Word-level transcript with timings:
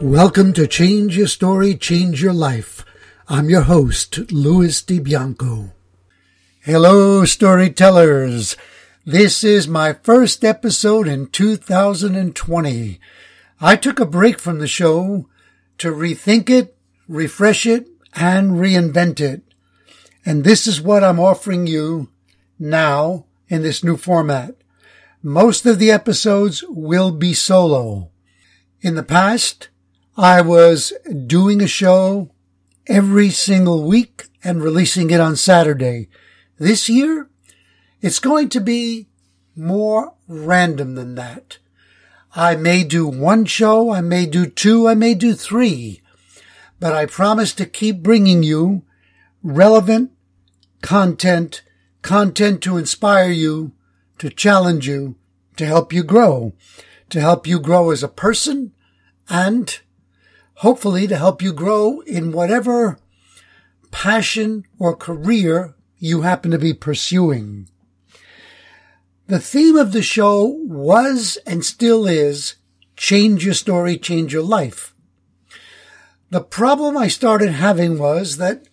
Welcome 0.00 0.54
to 0.54 0.66
Change 0.66 1.14
Your 1.18 1.26
Story, 1.26 1.74
Change 1.74 2.22
Your 2.22 2.32
Life. 2.32 2.86
I'm 3.28 3.50
your 3.50 3.60
host, 3.60 4.32
Louis 4.32 4.80
DiBianco. 4.80 5.72
Hello, 6.62 7.26
storytellers. 7.26 8.56
This 9.04 9.44
is 9.44 9.68
my 9.68 9.92
first 9.92 10.42
episode 10.42 11.06
in 11.06 11.26
2020. 11.26 12.98
I 13.60 13.76
took 13.76 14.00
a 14.00 14.06
break 14.06 14.38
from 14.38 14.58
the 14.58 14.66
show 14.66 15.28
to 15.76 15.92
rethink 15.92 16.48
it, 16.48 16.74
refresh 17.06 17.66
it, 17.66 17.86
and 18.14 18.52
reinvent 18.52 19.20
it. 19.20 19.42
And 20.24 20.44
this 20.44 20.66
is 20.66 20.80
what 20.80 21.04
I'm 21.04 21.20
offering 21.20 21.66
you 21.66 22.08
now 22.58 23.26
in 23.50 23.60
this 23.60 23.84
new 23.84 23.98
format. 23.98 24.54
Most 25.22 25.66
of 25.66 25.78
the 25.78 25.90
episodes 25.90 26.64
will 26.66 27.10
be 27.10 27.34
solo. 27.34 28.08
In 28.80 28.94
the 28.94 29.02
past, 29.02 29.68
I 30.20 30.42
was 30.42 30.92
doing 31.26 31.62
a 31.62 31.66
show 31.66 32.30
every 32.86 33.30
single 33.30 33.84
week 33.84 34.26
and 34.44 34.62
releasing 34.62 35.10
it 35.10 35.18
on 35.18 35.34
Saturday. 35.34 36.10
This 36.58 36.90
year, 36.90 37.30
it's 38.02 38.18
going 38.18 38.50
to 38.50 38.60
be 38.60 39.08
more 39.56 40.12
random 40.28 40.94
than 40.94 41.14
that. 41.14 41.56
I 42.36 42.54
may 42.54 42.84
do 42.84 43.06
one 43.08 43.46
show, 43.46 43.92
I 43.92 44.02
may 44.02 44.26
do 44.26 44.44
two, 44.44 44.86
I 44.86 44.94
may 44.94 45.14
do 45.14 45.32
three, 45.32 46.02
but 46.78 46.92
I 46.92 47.06
promise 47.06 47.54
to 47.54 47.64
keep 47.64 48.02
bringing 48.02 48.42
you 48.42 48.82
relevant 49.42 50.10
content, 50.82 51.62
content 52.02 52.60
to 52.64 52.76
inspire 52.76 53.30
you, 53.30 53.72
to 54.18 54.28
challenge 54.28 54.86
you, 54.86 55.16
to 55.56 55.64
help 55.64 55.94
you 55.94 56.02
grow, 56.02 56.52
to 57.08 57.20
help 57.22 57.46
you 57.46 57.58
grow 57.58 57.90
as 57.90 58.02
a 58.02 58.08
person 58.08 58.74
and 59.30 59.80
hopefully 60.60 61.06
to 61.06 61.16
help 61.16 61.40
you 61.40 61.54
grow 61.54 62.00
in 62.00 62.32
whatever 62.32 62.98
passion 63.90 64.62
or 64.78 64.94
career 64.94 65.74
you 65.98 66.20
happen 66.20 66.50
to 66.50 66.58
be 66.58 66.74
pursuing. 66.74 67.66
The 69.26 69.38
theme 69.38 69.76
of 69.76 69.92
the 69.92 70.02
show 70.02 70.44
was 70.44 71.38
and 71.46 71.64
still 71.64 72.06
is 72.06 72.56
change 72.94 73.42
your 73.42 73.54
story, 73.54 73.96
change 73.96 74.34
your 74.34 74.42
life. 74.42 74.94
The 76.28 76.42
problem 76.42 76.94
I 76.94 77.08
started 77.08 77.52
having 77.52 77.98
was 77.98 78.36
that 78.36 78.68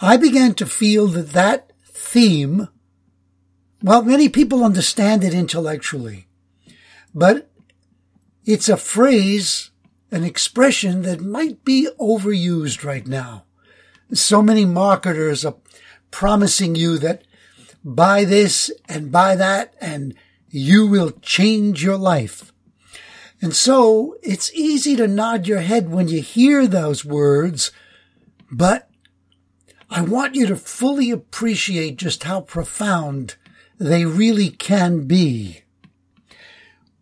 I 0.00 0.16
began 0.16 0.54
to 0.54 0.66
feel 0.66 1.06
that 1.08 1.30
that 1.30 1.70
theme, 1.86 2.66
well, 3.84 4.02
many 4.02 4.28
people 4.28 4.64
understand 4.64 5.22
it 5.22 5.32
intellectually, 5.32 6.26
but 7.14 7.48
it's 8.44 8.68
a 8.68 8.76
phrase 8.76 9.70
an 10.14 10.22
expression 10.22 11.02
that 11.02 11.20
might 11.20 11.64
be 11.64 11.88
overused 11.98 12.84
right 12.84 13.04
now. 13.04 13.44
So 14.12 14.42
many 14.42 14.64
marketers 14.64 15.44
are 15.44 15.56
promising 16.12 16.76
you 16.76 16.98
that 16.98 17.24
buy 17.84 18.22
this 18.22 18.70
and 18.88 19.10
buy 19.10 19.34
that 19.34 19.74
and 19.80 20.14
you 20.48 20.86
will 20.86 21.10
change 21.20 21.82
your 21.82 21.96
life. 21.96 22.52
And 23.42 23.56
so 23.56 24.14
it's 24.22 24.54
easy 24.54 24.94
to 24.94 25.08
nod 25.08 25.48
your 25.48 25.58
head 25.58 25.90
when 25.90 26.06
you 26.06 26.22
hear 26.22 26.68
those 26.68 27.04
words, 27.04 27.72
but 28.52 28.88
I 29.90 30.02
want 30.02 30.36
you 30.36 30.46
to 30.46 30.54
fully 30.54 31.10
appreciate 31.10 31.96
just 31.96 32.22
how 32.22 32.42
profound 32.42 33.34
they 33.80 34.04
really 34.04 34.50
can 34.50 35.08
be. 35.08 35.62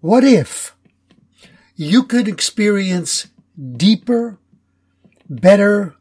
What 0.00 0.25
if 0.25 0.75
you 1.82 2.04
could 2.04 2.28
experience 2.28 3.26
deeper, 3.76 4.38
better, 5.28 5.97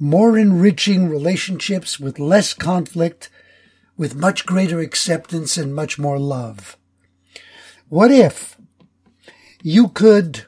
more 0.00 0.38
enriching 0.38 1.08
relationships 1.08 2.00
with 2.00 2.18
less 2.18 2.54
conflict, 2.54 3.28
with 3.96 4.14
much 4.14 4.46
greater 4.46 4.80
acceptance 4.80 5.56
and 5.56 5.74
much 5.74 5.98
more 5.98 6.18
love. 6.18 6.76
What 7.88 8.10
if 8.10 8.56
you 9.62 9.88
could, 9.88 10.46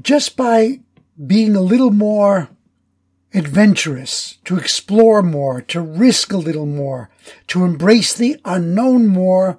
just 0.00 0.36
by 0.36 0.80
being 1.26 1.56
a 1.56 1.60
little 1.60 1.90
more 1.90 2.50
adventurous, 3.32 4.38
to 4.44 4.56
explore 4.56 5.22
more, 5.22 5.60
to 5.62 5.80
risk 5.80 6.32
a 6.32 6.36
little 6.36 6.66
more, 6.66 7.10
to 7.48 7.64
embrace 7.64 8.14
the 8.14 8.40
unknown 8.44 9.06
more, 9.06 9.58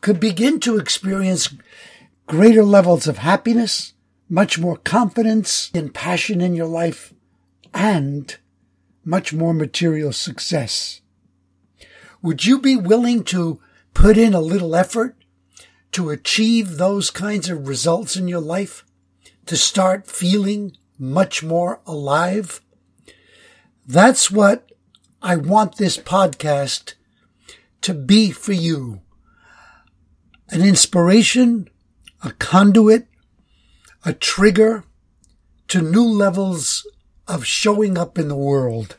could 0.00 0.20
begin 0.20 0.60
to 0.60 0.78
experience 0.78 1.54
greater 2.26 2.64
levels 2.64 3.06
of 3.06 3.18
happiness, 3.18 3.94
much 4.28 4.58
more 4.58 4.76
confidence 4.76 5.70
and 5.74 5.94
passion 5.94 6.40
in 6.40 6.54
your 6.54 6.66
life, 6.66 7.12
and 7.74 8.36
much 9.04 9.32
more 9.32 9.52
material 9.52 10.12
success. 10.12 11.00
Would 12.22 12.44
you 12.44 12.60
be 12.60 12.76
willing 12.76 13.24
to 13.24 13.60
put 13.94 14.16
in 14.16 14.32
a 14.32 14.40
little 14.40 14.76
effort 14.76 15.16
to 15.92 16.10
achieve 16.10 16.76
those 16.76 17.10
kinds 17.10 17.50
of 17.50 17.68
results 17.68 18.16
in 18.16 18.28
your 18.28 18.40
life? 18.40 18.84
To 19.46 19.56
start 19.56 20.06
feeling 20.06 20.76
much 20.98 21.42
more 21.42 21.80
alive? 21.84 22.60
That's 23.86 24.30
what 24.30 24.70
I 25.20 25.36
want 25.36 25.76
this 25.76 25.98
podcast 25.98 26.94
to 27.82 27.92
be 27.92 28.30
for 28.30 28.52
you. 28.52 29.00
An 30.50 30.62
inspiration 30.62 31.68
a 32.22 32.30
conduit, 32.32 33.06
a 34.04 34.12
trigger 34.12 34.84
to 35.68 35.82
new 35.82 36.04
levels 36.04 36.86
of 37.26 37.46
showing 37.46 37.98
up 37.98 38.18
in 38.18 38.28
the 38.28 38.36
world. 38.36 38.96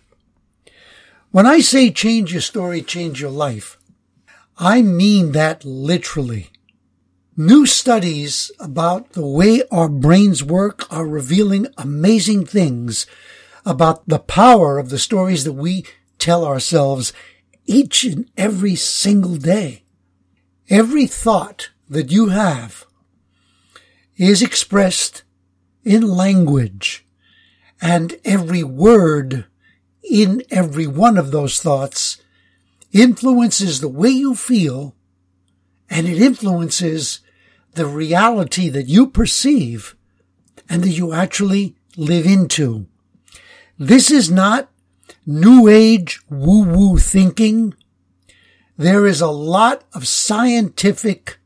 When 1.32 1.46
I 1.46 1.60
say 1.60 1.90
change 1.92 2.32
your 2.32 2.42
story, 2.42 2.82
change 2.82 3.22
your 3.22 3.32
life, 3.32 3.78
I 4.58 4.82
mean 4.82 5.32
that 5.32 5.66
literally. 5.66 6.50
New 7.36 7.66
studies 7.66 8.52
about 8.60 9.14
the 9.14 9.26
way 9.26 9.64
our 9.72 9.90
brains 9.90 10.44
work 10.44 10.92
are 10.94 11.08
revealing 11.08 11.68
amazing 11.78 12.46
things 12.46 13.08
about 13.66 14.08
the 14.08 14.20
power 14.20 14.78
of 14.78 14.90
the 14.90 15.00
stories 15.00 15.44
that 15.44 15.54
we 15.54 15.86
tell 16.20 16.46
ourselves 16.46 17.14
each 17.66 18.04
and 18.04 18.30
every 18.38 18.76
single 18.76 19.38
day. 19.38 19.84
Every 20.70 21.08
thought 21.08 21.72
that 21.90 22.12
you 22.12 22.30
have 22.30 22.86
is 24.18 24.42
expressed 24.42 25.24
in 25.84 26.08
language 26.08 27.06
and 27.82 28.18
every 28.24 28.64
word 28.64 29.46
in 30.10 30.44
every 30.52 30.88
one 30.88 31.18
of 31.18 31.32
those 31.32 31.60
thoughts 31.60 32.22
influences 32.92 33.82
the 33.82 33.88
way 33.88 34.10
you 34.10 34.36
feel 34.36 34.96
and 35.90 36.08
it 36.08 36.22
influences 36.22 37.20
the 37.74 37.86
reality 37.86 38.70
that 38.70 38.88
you 38.88 39.08
perceive 39.08 39.96
and 40.70 40.84
that 40.84 40.90
you 40.90 41.14
actually 41.14 41.76
live 41.98 42.26
into. 42.26 42.86
This 43.78 44.12
is 44.12 44.30
not 44.30 44.70
new 45.26 45.68
age 45.68 46.22
woo 46.30 46.64
woo 46.64 46.98
thinking. 46.98 47.74
There 48.78 49.06
is 49.06 49.22
a 49.22 49.28
lot 49.28 49.84
of 49.94 50.08
scientific 50.08 51.40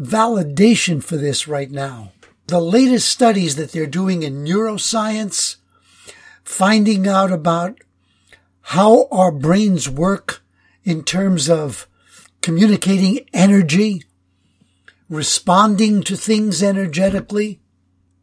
validation 0.00 1.04
for 1.04 1.16
this 1.16 1.46
right 1.46 1.70
now. 1.70 2.12
The 2.46 2.60
latest 2.60 3.08
studies 3.08 3.56
that 3.56 3.72
they're 3.72 3.86
doing 3.86 4.22
in 4.22 4.44
neuroscience, 4.44 5.56
finding 6.42 7.06
out 7.06 7.30
about 7.30 7.78
how 8.62 9.06
our 9.10 9.30
brains 9.30 9.88
work 9.88 10.42
in 10.82 11.04
terms 11.04 11.50
of 11.50 11.86
communicating 12.40 13.20
energy, 13.34 14.02
responding 15.08 16.02
to 16.04 16.16
things 16.16 16.62
energetically, 16.62 17.60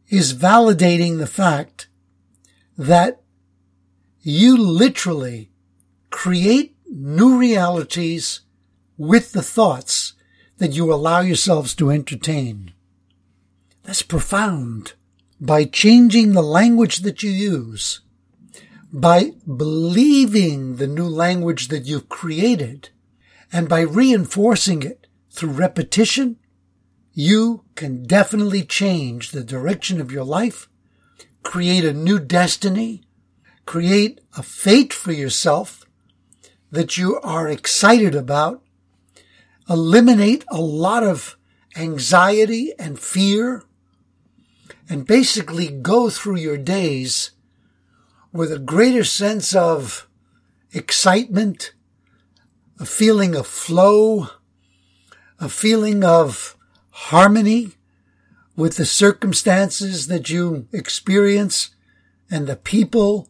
is 0.08 0.34
validating 0.34 1.18
the 1.18 1.26
fact 1.26 1.88
that 2.76 3.20
you 4.20 4.56
literally 4.56 5.50
create 6.10 6.76
new 6.90 7.38
realities 7.38 8.40
with 8.96 9.32
the 9.32 9.42
thoughts 9.42 10.14
that 10.58 10.72
you 10.72 10.92
allow 10.92 11.20
yourselves 11.20 11.74
to 11.76 11.90
entertain. 11.90 12.72
That's 13.84 14.02
profound. 14.02 14.92
By 15.40 15.64
changing 15.64 16.32
the 16.32 16.42
language 16.42 16.98
that 16.98 17.22
you 17.22 17.30
use, 17.30 18.00
by 18.92 19.32
believing 19.46 20.76
the 20.76 20.86
new 20.86 21.06
language 21.06 21.68
that 21.68 21.86
you've 21.86 22.08
created, 22.08 22.90
and 23.52 23.68
by 23.68 23.80
reinforcing 23.80 24.82
it 24.82 25.06
through 25.30 25.50
repetition, 25.50 26.36
you 27.12 27.64
can 27.74 28.04
definitely 28.04 28.62
change 28.62 29.30
the 29.30 29.44
direction 29.44 30.00
of 30.00 30.12
your 30.12 30.24
life, 30.24 30.68
create 31.42 31.84
a 31.84 31.92
new 31.92 32.18
destiny, 32.18 33.02
create 33.64 34.20
a 34.36 34.42
fate 34.42 34.92
for 34.92 35.12
yourself 35.12 35.84
that 36.70 36.96
you 36.96 37.18
are 37.20 37.48
excited 37.48 38.14
about, 38.14 38.62
eliminate 39.68 40.44
a 40.48 40.60
lot 40.60 41.02
of 41.02 41.36
anxiety 41.76 42.72
and 42.78 42.98
fear 42.98 43.62
and 44.88 45.06
basically 45.06 45.68
go 45.68 46.08
through 46.08 46.36
your 46.36 46.56
days 46.56 47.32
with 48.32 48.52
a 48.52 48.58
greater 48.58 49.04
sense 49.04 49.54
of 49.54 50.08
excitement, 50.72 51.74
a 52.78 52.86
feeling 52.86 53.34
of 53.34 53.46
flow, 53.46 54.28
a 55.38 55.48
feeling 55.48 56.02
of 56.02 56.56
harmony 56.90 57.72
with 58.56 58.76
the 58.76 58.86
circumstances 58.86 60.08
that 60.08 60.30
you 60.30 60.66
experience 60.72 61.70
and 62.30 62.46
the 62.46 62.56
people 62.56 63.28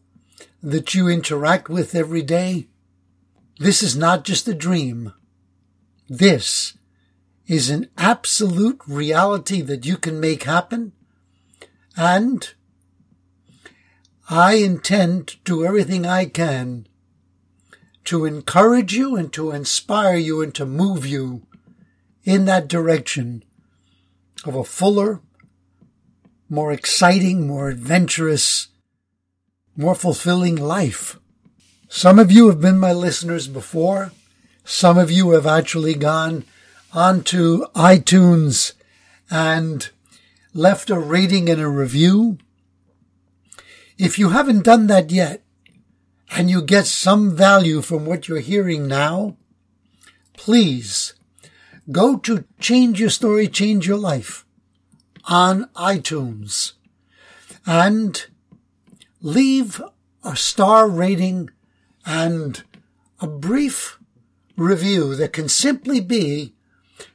that 0.62 0.94
you 0.94 1.08
interact 1.08 1.68
with 1.68 1.94
every 1.94 2.22
day. 2.22 2.66
This 3.58 3.82
is 3.82 3.96
not 3.96 4.24
just 4.24 4.48
a 4.48 4.54
dream. 4.54 5.12
This 6.08 6.74
is 7.46 7.70
an 7.70 7.88
absolute 7.98 8.80
reality 8.86 9.60
that 9.62 9.84
you 9.84 9.96
can 9.96 10.20
make 10.20 10.44
happen. 10.44 10.92
And 11.96 12.48
I 14.28 14.54
intend 14.54 15.28
to 15.28 15.36
do 15.44 15.64
everything 15.64 16.06
I 16.06 16.26
can 16.26 16.86
to 18.04 18.24
encourage 18.24 18.94
you 18.94 19.16
and 19.16 19.30
to 19.34 19.50
inspire 19.50 20.16
you 20.16 20.40
and 20.40 20.54
to 20.54 20.64
move 20.64 21.04
you 21.04 21.42
in 22.24 22.46
that 22.46 22.68
direction 22.68 23.44
of 24.44 24.54
a 24.54 24.64
fuller, 24.64 25.20
more 26.48 26.72
exciting, 26.72 27.46
more 27.46 27.68
adventurous, 27.68 28.68
more 29.76 29.94
fulfilling 29.94 30.56
life. 30.56 31.18
Some 31.88 32.18
of 32.18 32.32
you 32.32 32.48
have 32.48 32.60
been 32.60 32.78
my 32.78 32.92
listeners 32.92 33.46
before. 33.46 34.12
Some 34.70 34.98
of 34.98 35.10
you 35.10 35.30
have 35.30 35.46
actually 35.46 35.94
gone 35.94 36.44
onto 36.92 37.64
iTunes 37.68 38.74
and 39.30 39.88
left 40.52 40.90
a 40.90 40.98
rating 40.98 41.48
and 41.48 41.58
a 41.58 41.66
review. 41.66 42.36
If 43.96 44.18
you 44.18 44.28
haven't 44.28 44.64
done 44.64 44.86
that 44.88 45.10
yet 45.10 45.42
and 46.30 46.50
you 46.50 46.60
get 46.60 46.86
some 46.86 47.34
value 47.34 47.80
from 47.80 48.04
what 48.04 48.28
you're 48.28 48.40
hearing 48.40 48.86
now, 48.86 49.38
please 50.34 51.14
go 51.90 52.18
to 52.18 52.44
Change 52.60 53.00
Your 53.00 53.08
Story, 53.08 53.48
Change 53.48 53.88
Your 53.88 53.96
Life 53.96 54.44
on 55.24 55.70
iTunes 55.76 56.74
and 57.66 58.26
leave 59.22 59.80
a 60.22 60.36
star 60.36 60.86
rating 60.90 61.48
and 62.04 62.64
a 63.18 63.26
brief 63.26 63.97
review 64.58 65.14
that 65.14 65.32
can 65.32 65.48
simply 65.48 66.00
be 66.00 66.52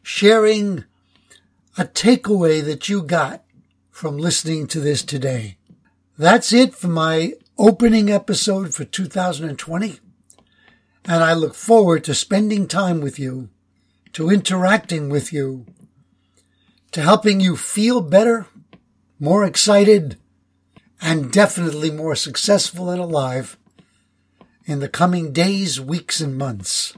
sharing 0.01 0.85
a 1.77 1.83
takeaway 1.83 2.63
that 2.63 2.87
you 2.87 3.03
got 3.03 3.43
from 3.91 4.17
listening 4.17 4.65
to 4.67 4.79
this 4.79 5.03
today. 5.03 5.57
That's 6.17 6.53
it 6.53 6.73
for 6.73 6.87
my 6.87 7.33
opening 7.57 8.09
episode 8.09 8.73
for 8.73 8.85
2020. 8.85 9.99
And 11.05 11.23
I 11.23 11.33
look 11.33 11.53
forward 11.53 12.03
to 12.05 12.15
spending 12.15 12.67
time 12.67 13.01
with 13.01 13.19
you, 13.19 13.49
to 14.13 14.29
interacting 14.29 15.09
with 15.09 15.33
you, 15.33 15.65
to 16.91 17.01
helping 17.01 17.41
you 17.41 17.57
feel 17.57 17.99
better, 17.99 18.47
more 19.19 19.43
excited, 19.43 20.17
and 21.01 21.31
definitely 21.31 21.91
more 21.91 22.15
successful 22.15 22.89
and 22.89 23.01
alive 23.01 23.57
in 24.65 24.79
the 24.79 24.87
coming 24.87 25.33
days, 25.33 25.81
weeks, 25.81 26.21
and 26.21 26.37
months. 26.37 26.95